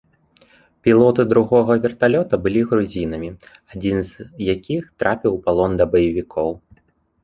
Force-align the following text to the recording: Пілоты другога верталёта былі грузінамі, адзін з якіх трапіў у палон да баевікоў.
Пілоты 0.87 1.25
другога 1.33 1.75
верталёта 1.83 2.41
былі 2.47 2.65
грузінамі, 2.73 3.31
адзін 3.77 3.97
з 4.11 4.29
якіх 4.55 4.93
трапіў 4.99 5.31
у 5.41 5.43
палон 5.49 5.71
да 5.83 5.93
баевікоў. 5.97 6.49